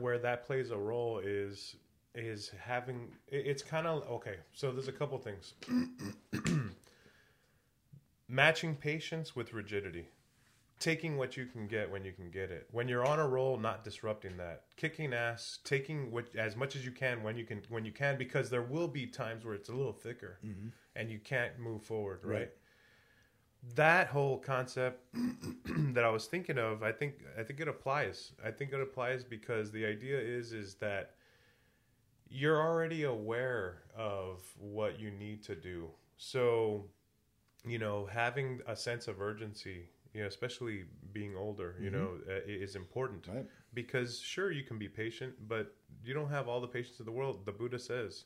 [0.00, 1.76] Where that plays a role is
[2.16, 4.34] is having it's kind of okay.
[4.52, 5.54] So there's a couple things.
[8.28, 10.08] Matching patience with rigidity.
[10.80, 12.66] Taking what you can get when you can get it.
[12.72, 14.62] When you're on a roll, not disrupting that.
[14.76, 18.18] Kicking ass, taking what as much as you can when you can when you can
[18.18, 20.70] because there will be times where it's a little thicker mm-hmm.
[20.96, 22.38] and you can't move forward, right?
[22.38, 22.50] Right.
[23.74, 25.04] That whole concept
[25.94, 28.32] that I was thinking of, I think I think it applies.
[28.44, 31.14] I think it applies because the idea is is that
[32.30, 35.88] you're already aware of what you need to do.
[36.16, 36.84] So,
[37.66, 42.40] you know, having a sense of urgency, you know, especially being older, you know, uh,
[42.46, 43.28] is important.
[43.28, 43.46] Right.
[43.74, 47.12] Because sure, you can be patient, but you don't have all the patience in the
[47.12, 47.46] world.
[47.46, 48.24] The Buddha says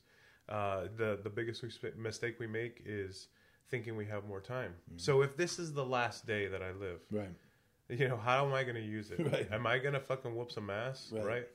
[0.49, 1.65] uh, the the biggest
[1.97, 3.29] mistake we make is
[3.69, 4.75] thinking we have more time.
[4.95, 5.01] Mm.
[5.01, 7.35] So if this is the last day that I live, Right.
[7.89, 9.21] you know, how am I going to use it?
[9.33, 9.49] Right.
[9.53, 11.25] Am I going to fucking whoop some ass, Right.
[11.25, 11.49] right?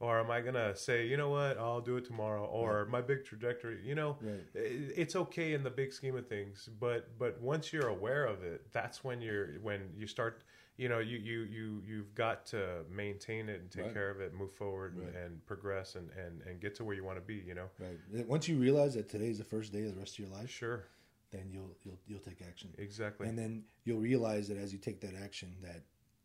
[0.00, 3.00] Or am I going to say, you know what, I'll do it tomorrow, or my
[3.00, 4.44] big trajectory, you know, Right.
[4.54, 8.72] it's okay in the big scheme of things, but but once you're aware of it,
[8.72, 10.42] that's when you're when you start,
[10.76, 13.94] you know, you you you you've got to maintain it and take Right.
[13.94, 15.06] care of it, move forward Right.
[15.06, 17.68] and, and progress and, and and get to where you want to be, you know.
[17.78, 18.26] Right.
[18.26, 20.82] Once you realize that today's the first day of the rest of your life, Sure,
[21.32, 22.70] then you'll you'll you'll take action.
[22.78, 23.26] exactly.
[23.28, 25.82] And then you'll realize that as you take that action, that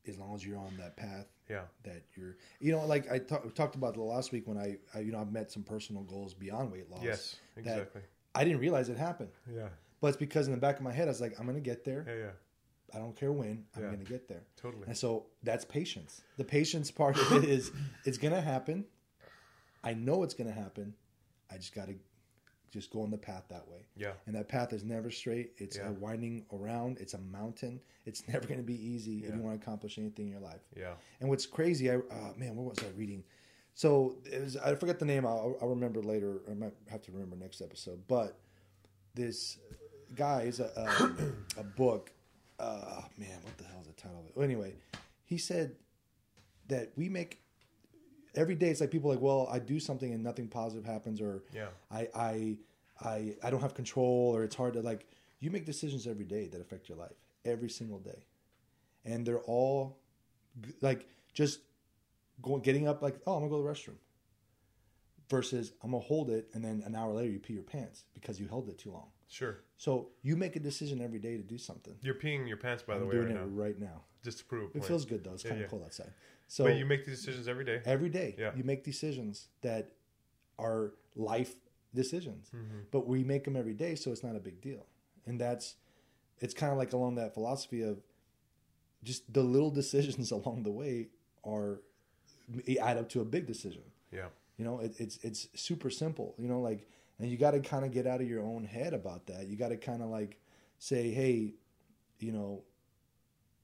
[0.08, 3.54] as long as you're on that path, yeah, that you're, you know, like I talk,
[3.56, 6.34] talked about the last week when I, I, you know, I've met some personal goals
[6.34, 7.04] beyond weight loss.
[7.04, 8.02] yes, exactly.
[8.36, 9.68] I didn't realize it happened, Yeah,
[10.00, 11.62] but it's because in the back of my head, I was like, I'm going to
[11.62, 12.06] get there.
[12.08, 13.66] yeah, yeah, I don't care when.
[13.76, 13.88] I'm Yeah.
[13.90, 14.44] going to get there.
[14.56, 14.84] totally.
[14.88, 16.22] And so that's patience.
[16.38, 17.72] The patience part of it is
[18.06, 18.86] it's going to happen.
[19.84, 20.94] I know it's going to happen.
[21.52, 21.96] I just got to
[22.72, 23.86] just go on the path that way.
[23.96, 25.54] Yeah, And that path is never straight.
[25.58, 25.90] It's Yeah.
[25.90, 26.98] a winding around.
[27.00, 27.80] It's a mountain.
[28.06, 30.62] It's never going to be easy if you want to accomplish anything in your life.
[30.76, 33.24] yeah, And what's crazy, I uh, man, what was I reading?
[33.74, 35.26] So it was I forget the name.
[35.26, 36.42] I'll, I'll remember later.
[36.50, 38.02] I might have to remember next episode.
[38.08, 38.38] But
[39.14, 39.58] this
[40.16, 40.72] guy is a
[41.58, 42.12] a, a book.
[42.60, 44.32] Uh, man, what the hell is the title of it?
[44.36, 44.74] Well, anyway,
[45.26, 45.76] he said
[46.70, 47.40] that we make
[48.38, 48.70] every day.
[48.70, 51.68] It's like people are like, well, I do something and nothing positive happens, or Yeah.
[51.92, 52.58] I I
[53.04, 55.08] I I don't have control, or it's hard to like.
[55.40, 58.26] You make decisions every day that affect your life every single day,
[59.06, 60.00] and they're all
[60.82, 61.60] like just
[62.42, 63.98] going getting up like oh I'm gonna go to the restroom
[65.30, 68.40] versus I'm gonna hold it and then an hour later you pee your pants because
[68.40, 69.10] you held it too long.
[69.28, 69.60] sure.
[69.78, 71.94] So you make a decision every day to do something.
[72.02, 74.02] You're peeing your pants, by I'm the way, doing right it now, right now.
[74.24, 75.34] just to prove It feels good though.
[75.34, 75.70] It's Yeah, kind of yeah.
[75.70, 76.12] cold outside.
[76.48, 77.82] So but you make the decisions every day.
[77.86, 78.52] every day Yeah.
[78.56, 79.92] you make decisions that
[80.58, 81.56] are life
[81.94, 82.80] decisions Mm-hmm.
[82.92, 84.86] but we make them every day so it's not a big deal
[85.26, 85.76] and that's
[86.40, 87.98] it's kind of like along that philosophy of
[89.04, 91.08] just the little decisions along the way
[91.44, 91.82] are
[92.82, 96.48] add up to a big decision Yeah, you know it, it's it's super simple you
[96.48, 96.88] know like
[97.20, 99.56] and you got to kind of get out of your own head about that you
[99.58, 100.40] got to kind of like
[100.80, 101.56] say hey
[102.20, 102.64] you know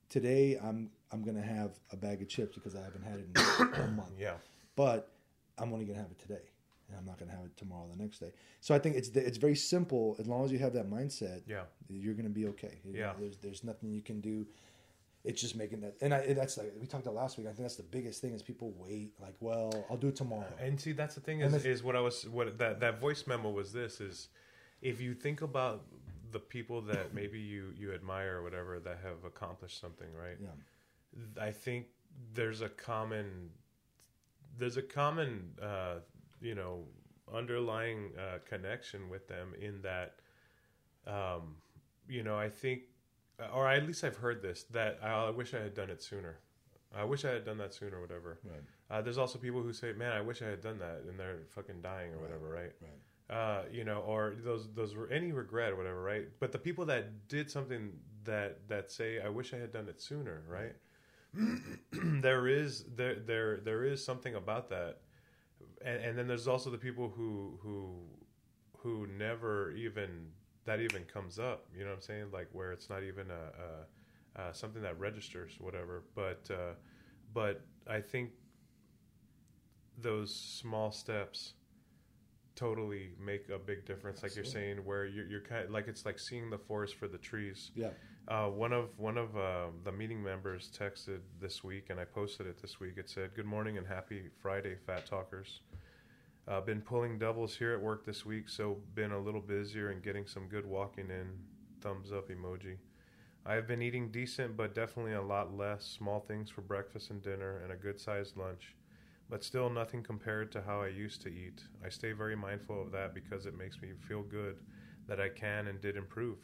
[0.10, 3.84] today i'm i'm gonna have a bag of chips because i haven't had it in
[3.84, 4.34] a month yeah,
[4.76, 5.14] but
[5.58, 6.42] I'm only going to have it today,
[6.88, 8.32] and I'm not going to have it tomorrow, or the next day.
[8.62, 10.16] So I think it's it's very simple.
[10.20, 12.80] As long as you have that mindset, yeah, you're going to be okay.
[12.92, 13.14] Yeah.
[13.20, 14.46] there's there's nothing you can do.
[15.24, 17.48] It's just making that, and, I, and that's like we talked about last week.
[17.48, 19.14] I think that's the biggest thing is people wait.
[19.22, 20.48] Like, well, I'll do it tomorrow.
[20.60, 23.26] Uh, and see, that's the thing is, is what I was what that that voice
[23.26, 23.72] memo was.
[23.72, 24.28] This is
[24.82, 25.86] if you think about
[26.32, 30.36] the people that maybe you you admire or whatever that have accomplished something, right?
[30.42, 30.50] Yeah,
[31.40, 31.88] I think
[32.34, 33.50] there's a common
[34.58, 35.96] there's a common uh,
[36.42, 36.84] you know
[37.34, 40.16] underlying uh, connection with them in that
[41.08, 41.56] um,
[42.08, 42.82] you know I think
[43.54, 46.38] or at least I've heard this that I, I wish I had done it sooner.
[46.96, 48.38] I wish I had done that sooner, or whatever.
[48.44, 51.20] right, Uh, there's also people who say, "Man, I wish I had done that," and
[51.20, 52.72] they're fucking dying or whatever, right?
[52.82, 56.28] right, Uh, you know, or those those were any regret or whatever, right?
[56.40, 57.94] But the people that did something
[58.26, 60.76] that that say, "I wish I had done it sooner," right?
[61.92, 65.00] there is there there there is something about that,
[65.84, 67.96] and, and then there's also the people who who
[68.78, 70.28] who never even
[70.66, 71.66] that even comes up.
[71.76, 72.26] You know what I'm saying?
[72.32, 76.04] Like where it's not even a, a uh, something that registers, whatever.
[76.16, 76.74] But uh,
[77.34, 78.32] but I think
[79.98, 81.54] those small steps
[82.56, 84.24] totally make a big difference.
[84.24, 87.08] Like you're saying, where you're, you're kind of, like it's like seeing the forest for
[87.08, 87.72] the trees.
[87.76, 87.90] yeah,
[88.28, 92.48] Uh, one of one of uh, the meeting members texted this week, and I posted
[92.48, 92.94] it this week.
[92.96, 95.60] It said, "Good morning and happy Friday, Fat Talkers.
[96.48, 100.02] Uh, been pulling doubles here at work this week, so been a little busier and
[100.02, 101.38] getting some good walking in.
[101.82, 102.78] Thumbs up emoji.
[103.46, 107.22] I have been eating decent, but definitely a lot less small things for breakfast and
[107.22, 108.74] dinner, and a good sized lunch.
[109.30, 111.62] But still, nothing compared to how I used to eat.
[111.86, 114.60] I stay very mindful of that because it makes me feel good
[115.10, 116.38] that I can and did improve.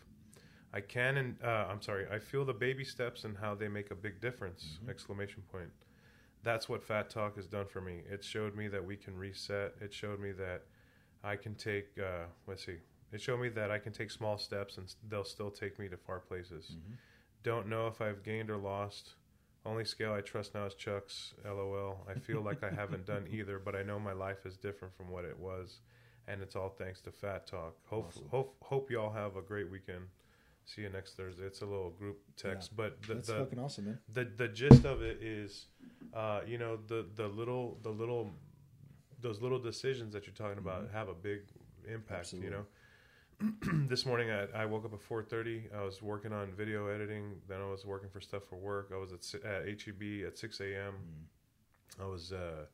[0.73, 2.05] I can and uh, I'm sorry.
[2.11, 4.79] I feel the baby steps and how they make a big difference!
[4.89, 5.69] Exclamation point.
[6.43, 8.01] That's what Fat Talk has done for me.
[8.09, 9.73] It showed me that we can reset.
[9.81, 10.63] It showed me that
[11.23, 11.87] I can take.
[11.97, 12.77] Uh, let's see.
[13.11, 15.97] It showed me that I can take small steps and they'll still take me to
[15.97, 16.77] far places.
[17.43, 19.15] Don't know if I've gained or lost.
[19.65, 21.33] Only scale I trust now is Chuck's.
[21.43, 22.05] LOL.
[22.07, 25.09] I feel like I haven't done either, but I know my life is different from
[25.09, 25.79] what it was,
[26.27, 27.75] and it's all thanks to Fat Talk.
[27.87, 30.05] Hope hope hope y'all have a great weekend.
[30.69, 31.45] See you next Thursday.
[31.45, 33.99] It's a little group text, but the, That's the fucking awesome, man.
[34.13, 35.65] the the gist of it is,
[36.13, 38.29] uh, you know, the the little the little
[39.19, 41.39] those little decisions that you're talking about have a big
[41.91, 42.33] impact.
[42.33, 42.65] You know,
[43.87, 45.75] this morning I, I woke up at 4:30.
[45.75, 47.41] I was working on video editing.
[47.47, 48.91] Then I was working for stuff for work.
[48.93, 50.93] I was at, at HEB at 6 a.m.
[51.99, 52.65] I was uh,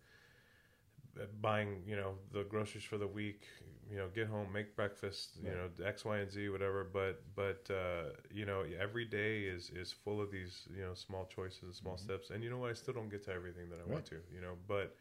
[1.41, 3.43] buying, you know, the groceries for the week.
[3.89, 5.37] You know, get home, make breakfast.
[5.43, 6.83] You know, X, Y, and Z, whatever.
[6.91, 11.29] But but uh, you know, every day is is full of these you know small
[11.33, 12.31] choices and small steps.
[12.31, 12.71] And you know what?
[12.71, 14.15] I still don't get to everything that I want to.
[14.33, 14.95] You know, but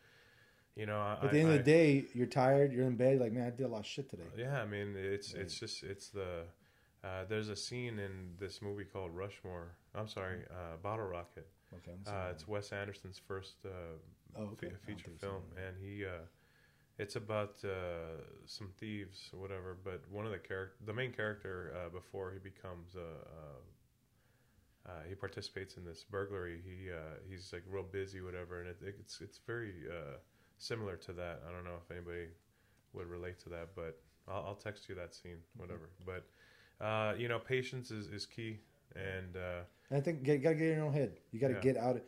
[0.77, 2.73] you know, I, At the end I, of the day, you're tired.
[2.73, 3.21] You're in bed.
[3.21, 4.25] Like, man, I did a lot of shit today.
[4.37, 6.43] yeah, I mean, it's it's just it's the
[7.05, 9.77] uh, there's a scene in this movie called Rushmore.
[9.95, 11.47] I'm sorry, uh, Bottle Rocket.
[11.75, 11.97] Okay.
[12.07, 13.69] Uh, it's Wes Anderson's first uh,
[14.37, 14.69] Oh, okay.
[14.69, 16.27] fe- feature think so, film, and he uh,
[16.99, 19.77] it's about uh, some thieves or whatever.
[19.83, 23.01] But one of the character, the main character, uh, before he becomes a.
[23.01, 23.61] Uh,
[24.87, 26.61] uh, he participates in this burglary.
[26.65, 30.17] He uh, he's like real busy, whatever, and it, it's it's very uh,
[30.59, 31.43] similar to that.
[31.49, 32.29] I don't know if anybody
[32.93, 35.91] would relate to that, but I'll, I'll text you that scene, whatever.
[36.05, 36.27] But
[36.85, 38.61] uh, you know, patience is, is key,
[38.95, 41.19] and uh, I think you gotta get in your own head.
[41.33, 41.61] You gotta Yeah.
[41.61, 41.97] get out.
[41.97, 42.01] eh,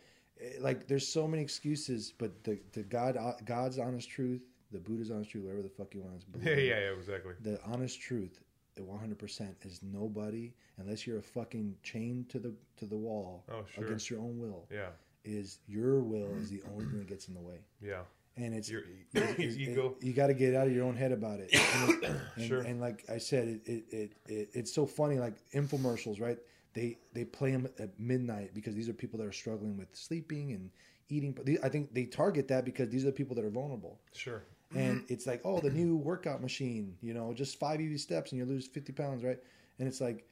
[0.61, 5.11] Like there's so many excuses, but the the God uh, God's honest truth, the Buddha's
[5.11, 6.47] honest truth, whatever the fuck you want to believe.
[6.59, 7.33] yeah, yeah, yeah, exactly.
[7.41, 8.41] The honest truth,
[8.79, 13.45] one hundred percent, is nobody unless you're a fucking chained to the to the wall
[13.51, 13.85] Oh, sure.
[13.87, 14.67] against your own will.
[14.71, 14.89] Yeah,
[15.25, 18.03] Is your will is the only thing that gets in the way, yeah,
[18.37, 18.83] and it's Your-
[19.15, 19.95] your it- ego.
[20.03, 21.51] you got to get out of your own head about it.
[21.77, 22.05] And,
[22.37, 22.61] and, Sure.
[22.61, 25.19] and like I said, it, it, it it's so funny.
[25.19, 26.39] Like infomercials, right?
[26.77, 30.53] They they play them at midnight because these are people that are struggling with sleeping
[30.53, 30.71] and
[31.09, 31.33] eating.
[31.33, 33.99] But I think they target that because these are the people that are vulnerable.
[34.13, 34.43] sure.
[34.75, 38.39] And it's like, oh, the new workout machine, you know, just five easy steps and
[38.39, 39.39] you lose fifty pounds, right?
[39.79, 40.27] And it's like,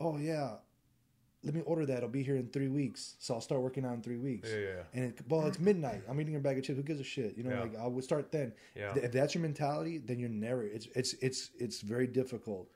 [0.00, 0.56] oh yeah,
[1.44, 2.02] let me order that.
[2.02, 4.48] I'll be here in three weeks, so I'll start working out in three weeks.
[4.52, 4.82] Yeah, yeah, yeah.
[4.94, 6.02] And it, well, it's midnight.
[6.08, 6.76] I'm eating a bag of chips.
[6.76, 7.36] Who gives a shit?
[7.38, 7.60] You know, Yeah.
[7.62, 8.52] like I would start then.
[8.76, 8.94] Yeah.
[8.96, 10.64] If that's your mentality, then you're never.
[10.64, 12.68] It's it's it's it's very difficult.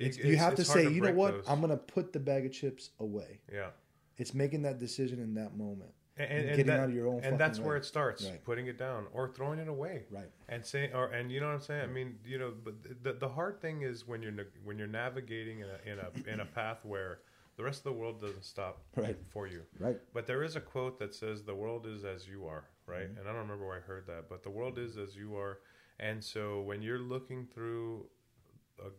[0.00, 1.32] It- It's, you have to say, to you know what?
[1.32, 1.44] those.
[1.48, 3.40] I'm gonna put the bag of chips away.
[3.52, 3.70] Yeah.
[4.16, 5.92] It's making that decision in that moment.
[6.16, 8.24] And, And and, getting that- out of your own and that's fucking where it starts
[8.26, 8.44] Right.
[8.44, 10.30] putting it down or throwing it away Right.
[10.48, 13.14] and saying or and you know what i'm saying i mean you know but the,
[13.14, 16.44] the hard thing is when you're when you're navigating in a in a in a
[16.44, 17.20] path where
[17.56, 19.16] the rest of the world doesn't stop Right.
[19.30, 19.98] for you Right.
[20.12, 23.18] but there is a quote that says the world is as you are right Mm-hmm.
[23.20, 25.60] and i don't remember where i heard that but the world is as you are
[25.98, 28.06] and so when you're looking through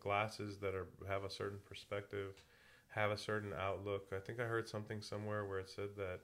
[0.00, 2.42] glasses that are have a certain perspective
[2.88, 6.20] have a certain outlook i think i heard something somewhere where it said that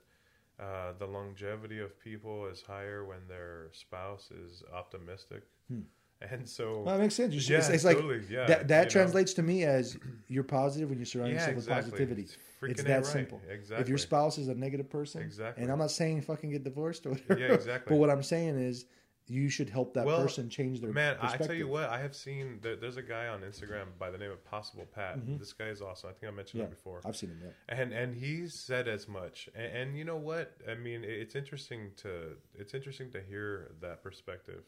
[0.61, 5.43] uh, the longevity of people is higher when their spouse is optimistic
[6.31, 6.85] and so Hmm.
[6.85, 7.49] Well, that makes sense.
[7.49, 8.69] Yeah, it's, it's like totally, yeah, that.
[8.69, 8.91] That you know.
[8.91, 9.97] translates to me as
[10.29, 12.23] you're positive when you surround Yeah, yourself with positivity.
[12.23, 13.05] It's It's, that right.
[13.05, 13.41] simple.
[13.79, 15.63] If your spouse is a negative person, Exactly.
[15.63, 17.39] and I'm not saying fucking get divorced or whatever.
[17.39, 17.93] Yeah, exactly.
[17.93, 18.87] But what I'm saying is
[19.31, 22.15] you should help that Well, person change their Man, I tell you what, I have
[22.15, 25.19] seen there, there's a guy on Instagram by the name of Possible Pat.
[25.39, 26.11] This guy is awesome.
[26.11, 26.59] I think I mentioned Mm-hmm.
[26.61, 27.01] Yeah, him before.
[27.05, 27.41] I've seen him.
[27.45, 27.75] Yeah.
[27.81, 29.49] and and he said as much.
[29.55, 30.55] And, and you know what?
[30.71, 34.65] I mean, it's interesting to it's interesting to hear that perspective.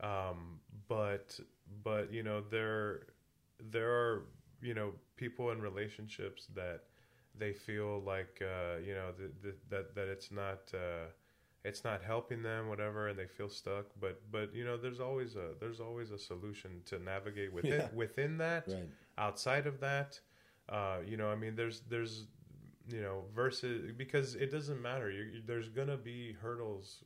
[0.00, 1.38] Um, but
[1.82, 3.06] but you know there
[3.70, 4.26] there are
[4.62, 6.82] you know people in relationships that
[7.36, 11.06] they feel like uh, you know th- th- that that it's not uh,
[11.64, 15.34] it's not helping them whatever and they feel stuck but but you know there's always
[15.36, 17.88] a there's always a solution to navigate within Yeah.
[17.94, 18.88] within that Right.
[19.18, 20.20] outside of that
[20.68, 22.26] uh, you know i mean there's there's
[22.88, 27.02] you know versus because it doesn't matter you you- there's gonna be hurdles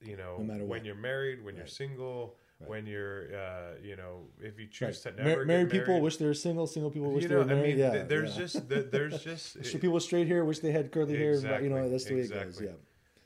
[0.00, 0.84] you know No matter when what.
[0.84, 1.70] you're married when you're Right.
[1.72, 4.70] single when you're uh, you know if you Right.
[4.72, 6.68] choose to Mar- never married people wish they were single.
[6.68, 7.70] Single people wish you they know were i married.
[7.70, 8.42] mean yeah, th- there's yeah.
[8.42, 11.34] just th- there's just people straight hair wish they had curly hair.
[11.60, 12.60] You know, that's the way it goes.
[12.60, 12.70] Yeah.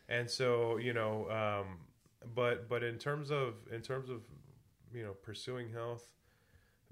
[0.09, 1.79] And so you know um
[2.35, 4.23] but but in terms of in terms of
[4.92, 6.12] you know pursuing health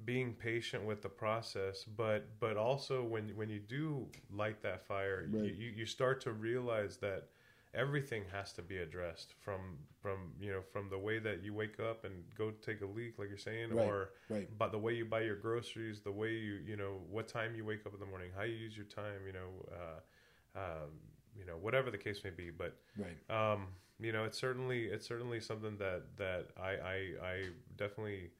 [0.04, 5.28] being patient with the process, but but also when when you do light that fire,
[5.32, 5.54] Right.
[5.54, 7.28] you, you start to realize that
[7.74, 11.78] everything has to be addressed from from you know from the way that you wake
[11.80, 14.48] up and go take a leak like you're saying Right, or right.
[14.58, 17.64] but the way you buy your groceries the way you you know what time you
[17.64, 20.90] wake up in the morning how you use your time you know uh, um,
[21.38, 23.18] you know whatever the case may be but Right.
[23.52, 23.66] um,
[24.00, 26.96] you know it's certainly it's certainly something that that I I,
[27.32, 28.30] I definitely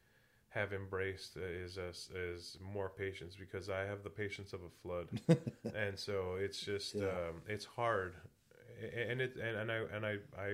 [0.49, 5.09] have embraced is is, is more patience because I have the patience of a flood
[5.75, 7.07] and so it's just Yeah.
[7.07, 8.15] um, it's hard
[9.09, 10.49] and it and, and I and I I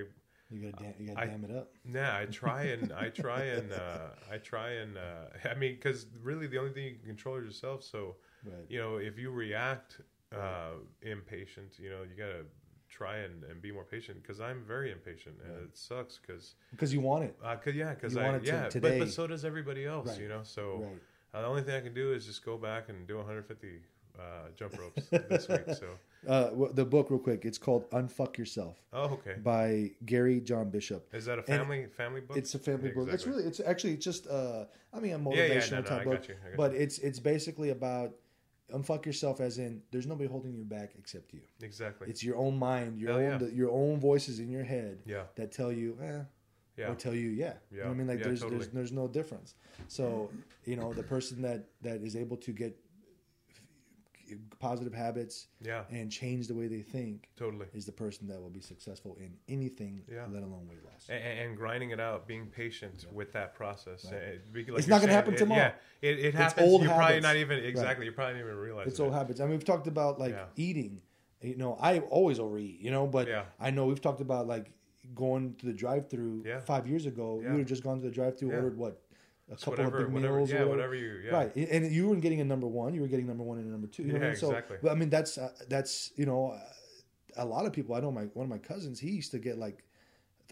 [0.49, 1.71] You gotta dam, you gotta I- dam it up.
[1.85, 6.05] yeah, I try and I try and uh, I try and uh, I mean, because
[6.21, 7.83] really the only thing you can control is yourself.
[7.83, 8.65] So Right.
[8.69, 10.01] you know, if you react
[10.35, 12.45] uh, impatient, you know, you gotta
[12.89, 14.21] try and, and be more patient.
[14.21, 16.19] Because I'm very impatient, and it sucks.
[16.25, 17.35] Because Because you want it.
[17.43, 18.99] uh, cause yeah, because I want it to- yeah, but, today.
[18.99, 20.09] but so does everybody else.
[20.09, 20.21] Right.
[20.21, 21.01] You know, so Right.
[21.33, 23.81] uh, the only thing I can do is just go back and do 150
[24.19, 24.21] uh,
[24.57, 25.63] jump ropes this week.
[25.69, 25.87] So
[26.27, 27.45] Uh, wh- the book, real quick.
[27.45, 29.37] It's called "Unfuck Yourself" oh, okay.
[29.43, 31.11] by Gary John Bishop.
[31.15, 32.37] Is that a family family book?
[32.37, 33.09] It's a family Yeah, book.
[33.11, 36.01] It's really, it's actually just, uh, I mean, a motivational Yeah, yeah, no, no, type
[36.01, 36.13] I book.
[36.19, 38.13] got you, I got but it's it's basically about
[38.71, 41.41] unfuck yourself, as in there's nobody holding you back except you.
[41.61, 42.07] exactly.
[42.09, 43.37] It's your own mind, your Hell own yeah.
[43.37, 45.23] the, your own voices in your head Yeah.
[45.35, 46.21] that tell you, eh,
[46.77, 46.89] yeah.
[46.91, 47.53] or tell you, yeah.
[47.71, 48.07] You know what I mean?
[48.07, 48.59] Like Yeah, there's totally.
[48.59, 49.55] there's there's no difference.
[49.87, 50.29] So
[50.65, 52.77] you know the person that that is able to get
[54.59, 55.83] positive habits Yeah.
[55.89, 57.67] and change the way they think Totally.
[57.73, 60.25] is the person that will be successful in anything, Yeah.
[60.31, 61.07] let alone weight loss.
[61.09, 64.05] and, and grinding it out, being patient with that process.
[64.05, 65.71] Uh, be- like It's not gonna saying, happen it- tomorrow.
[66.01, 66.67] Yeah, it, it happens.
[66.67, 67.65] old you're probably not even Right.
[67.65, 68.05] exactly.
[68.05, 69.03] You probably didn't even realize It's it.
[69.03, 69.39] old habits.
[69.39, 70.45] I mean, we've talked about like Yeah.
[70.55, 71.01] eating.
[71.41, 72.79] You know, I always overeat.
[72.79, 73.45] You know, but Yeah.
[73.59, 74.71] I know we've talked about like
[75.15, 76.59] going to the drive-through Yeah.
[76.59, 77.39] five years ago.
[77.39, 77.47] Yeah.
[77.47, 78.55] You would have just gone to the drive-through, Yeah.
[78.57, 79.01] ordered what
[79.51, 81.31] a couple whatever, of big whatever, meals, yeah, or whatever you, yeah.
[81.31, 81.55] right?
[81.55, 82.93] And you weren't getting a number one.
[82.93, 84.03] You were getting number one and a number two.
[84.03, 84.37] You know Yeah, I mean?
[84.37, 84.77] So, exactly.
[84.81, 86.59] but I mean, that's uh, that's you know, uh,
[87.37, 87.95] a lot of people.
[87.95, 88.99] I know my one of my cousins.
[88.99, 89.83] He used to get like.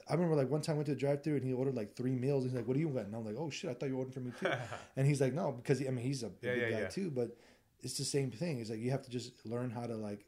[0.09, 1.95] I remember like one time I went to the drive through and he ordered like
[1.95, 2.43] three meals.
[2.43, 4.13] He's like, "What do you want?" And I'm like, "Oh shit, I thought you ordered
[4.13, 4.47] for me too."
[4.95, 7.37] and he's like, "No, because I mean he's a Yeah, big guy too, but
[7.81, 8.59] it's the same thing.
[8.59, 10.25] It's like you have to just learn how to like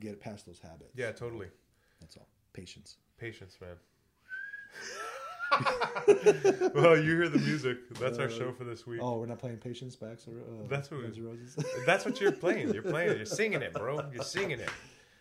[0.00, 0.92] get past those habits.
[0.96, 1.48] Yeah, totally.
[2.00, 2.26] That's all.
[2.52, 2.96] Patience.
[3.16, 3.76] Patience, man.
[6.74, 7.78] well, you hear the music.
[7.98, 9.00] That's our show for this week.
[9.02, 10.18] Oh, we're not playing Patience back.
[10.18, 11.56] So uh, That's what- Guns Roses.
[11.86, 12.72] That's what you're playing.
[12.72, 13.16] You're playing.
[13.16, 14.00] You're singing it, bro.
[14.12, 14.70] You're singing it.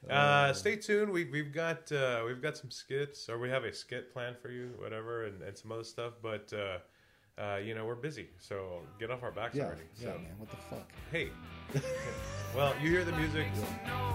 [0.09, 1.11] Uh, stay tuned.
[1.11, 4.49] We, we've got uh, we've got some skits, or we have a skit planned for
[4.49, 6.13] you, whatever, and, and some other stuff.
[6.23, 9.83] But uh, uh, you know we're busy, so get off our backs yeah, already.
[9.99, 10.33] yeah, So man.
[10.37, 10.91] What the fuck?
[11.11, 11.29] hey,
[12.55, 13.45] well, you hear the music.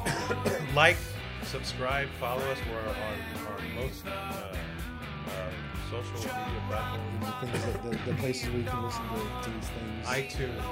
[0.74, 0.96] like,
[1.44, 2.58] subscribe, follow us.
[2.68, 2.96] We're on
[3.52, 5.50] on most uh, uh,
[5.90, 9.50] social media platforms: The things that the, the places where you can listen to, to
[9.50, 10.06] these things.
[10.06, 10.62] iTunes,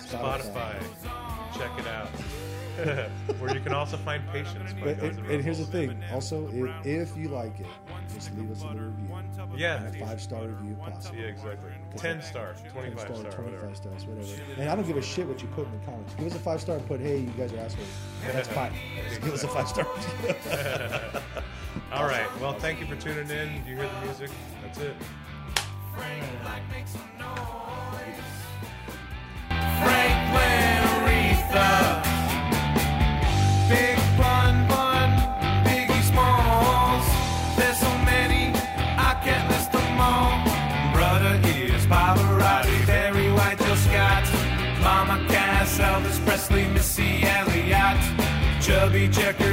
[0.00, 0.78] Spotify.
[0.78, 1.58] Spotify.
[1.58, 2.08] Check it out.
[3.38, 4.72] Where you can also find patience.
[4.82, 6.02] But Guns and, and here's the thing.
[6.10, 7.66] Also, if, if you like it,
[8.14, 9.08] just leave us a little review.
[9.54, 9.82] Yeah.
[9.84, 11.18] And a five star review, if possible.
[11.18, 11.70] Yeah, exactly.
[11.98, 13.74] Ten star, 10 twenty-five star, star, 25 whatever.
[13.74, 14.42] stars, whatever.
[14.58, 16.14] And I don't give a shit what you put in the comments.
[16.14, 17.86] Give us a five star and put, hey, you guys are assholes.
[18.26, 18.72] That's fine.
[19.10, 19.86] Just give us a five star.
[21.92, 22.26] All right.
[22.40, 23.62] Well, thank you for tuning in.
[23.66, 24.30] You hear the music.
[24.62, 24.96] That's it.
[25.94, 26.24] Frank,
[26.70, 28.16] make some noise.
[29.82, 32.02] Franklin Aretha.
[33.68, 35.10] Big Bun Bun,
[35.66, 37.04] Biggie Smalls.
[37.58, 38.56] There's so many,
[38.96, 40.42] I can't list them all.
[40.94, 44.24] Brother is Pavarotti, Barry White, Jill Scott.
[44.80, 47.98] Mama Cass, Elvis Presley, Missy Elliott.
[48.62, 49.51] Chubby Checker,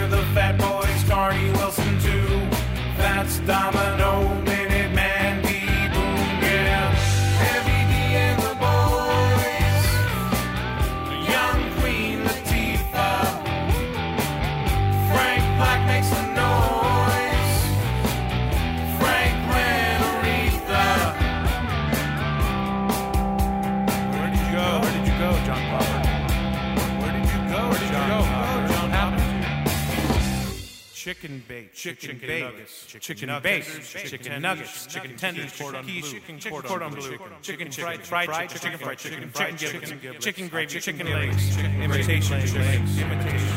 [31.20, 37.18] Chicken bake, chicken, nuggets, chicken bake, chicken nuggets, chicken tenders, chicken quiche, chicken cordon bleu,
[37.42, 42.40] chicken fried fried chicken, fried chicken, chicken giblets, chicken gravy, chicken legs, chicken imitation.
[42.40, 43.48] Legs, imitation.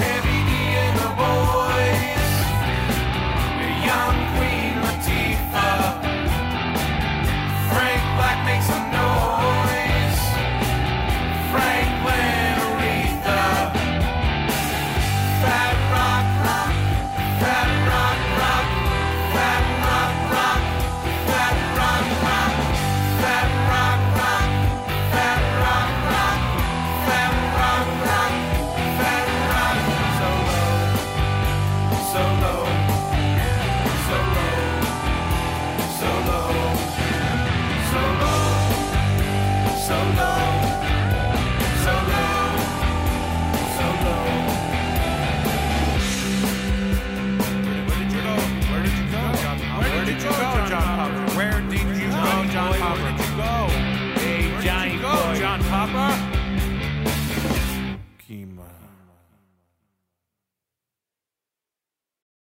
[0.00, 2.32] Heavy D and the boys,
[3.60, 4.23] the young